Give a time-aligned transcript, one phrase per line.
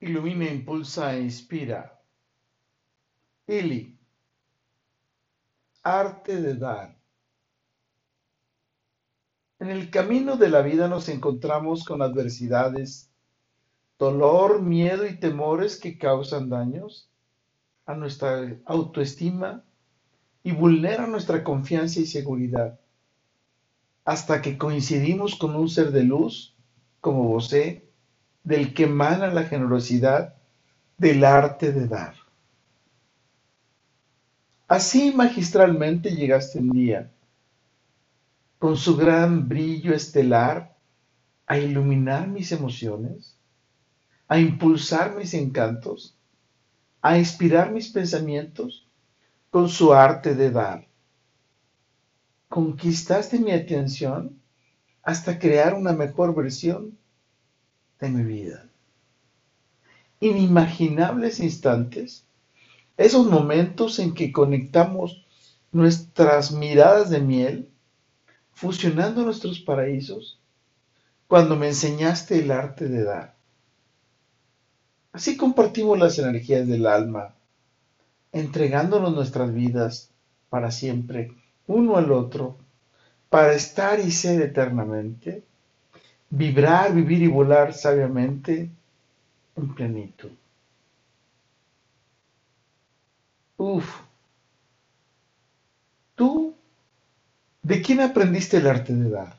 [0.00, 2.00] Ilumina, impulsa e inspira.
[3.46, 3.98] Ili.
[5.82, 6.96] Arte de dar.
[9.58, 13.10] En el camino de la vida nos encontramos con adversidades,
[13.98, 17.10] dolor, miedo y temores que causan daños
[17.84, 19.62] a nuestra autoestima
[20.42, 22.80] y vulneran nuestra confianza y seguridad,
[24.06, 26.56] hasta que coincidimos con un ser de luz
[27.02, 27.89] como vosé
[28.42, 30.34] del que emana la generosidad
[30.98, 32.14] del arte de dar.
[34.68, 37.10] Así magistralmente llegaste un día,
[38.58, 40.76] con su gran brillo estelar,
[41.46, 43.36] a iluminar mis emociones,
[44.28, 46.16] a impulsar mis encantos,
[47.02, 48.86] a inspirar mis pensamientos
[49.50, 50.86] con su arte de dar.
[52.48, 54.40] Conquistaste mi atención
[55.02, 56.96] hasta crear una mejor versión
[58.00, 58.66] de mi vida.
[60.20, 62.24] Inimaginables instantes,
[62.96, 65.24] esos momentos en que conectamos
[65.72, 67.68] nuestras miradas de miel,
[68.52, 70.38] fusionando nuestros paraísos,
[71.26, 73.36] cuando me enseñaste el arte de dar.
[75.12, 77.34] Así compartimos las energías del alma,
[78.32, 80.10] entregándonos nuestras vidas
[80.48, 81.34] para siempre,
[81.66, 82.58] uno al otro,
[83.28, 85.44] para estar y ser eternamente
[86.30, 88.70] vibrar, vivir y volar sabiamente
[89.56, 90.30] en plenitud.
[93.56, 94.00] Uf.
[96.14, 96.54] ¿Tú
[97.62, 99.36] de quién aprendiste el arte de dar?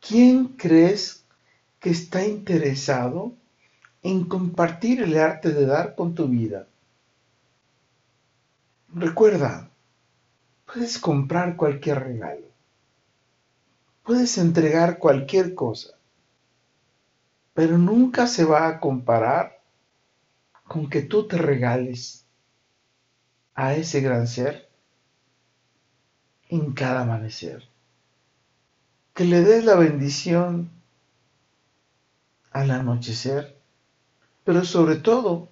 [0.00, 1.24] ¿Quién crees
[1.80, 3.32] que está interesado
[4.02, 6.68] en compartir el arte de dar con tu vida?
[8.94, 9.68] Recuerda,
[10.64, 12.55] puedes comprar cualquier regalo
[14.06, 15.98] Puedes entregar cualquier cosa,
[17.54, 19.60] pero nunca se va a comparar
[20.62, 22.24] con que tú te regales
[23.56, 24.68] a ese gran ser
[26.48, 27.64] en cada amanecer.
[29.12, 30.70] Que le des la bendición
[32.52, 33.58] al anochecer,
[34.44, 35.48] pero sobre todo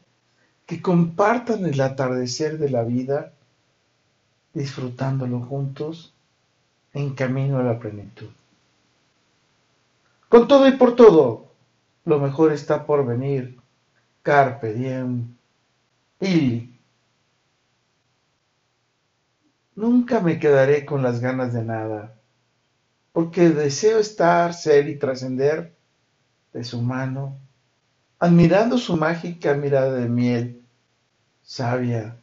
[0.65, 3.33] que compartan el atardecer de la vida
[4.53, 6.15] disfrutándolo juntos
[6.93, 8.31] en camino a la plenitud.
[10.35, 11.53] Con todo y por todo,
[12.05, 13.57] lo mejor está por venir.
[14.21, 15.29] Carpe diem.
[16.21, 16.71] Y
[19.77, 22.17] nunca me quedaré con las ganas de nada,
[23.13, 25.73] porque deseo estar, ser y trascender
[26.53, 27.39] de su mano,
[28.19, 30.65] admirando su mágica mirada de miel,
[31.45, 32.17] sabia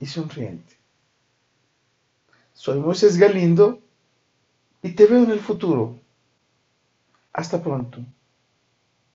[0.00, 0.78] y sonriente.
[2.54, 3.82] Soy Moisés Galindo
[4.80, 6.00] y te veo en el futuro
[7.32, 8.06] hasta pronto.